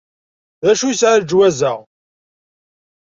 D 0.65 0.67
acu 0.71 0.87
yesɛa 0.89 1.21
leǧwaz-a? 1.21 1.73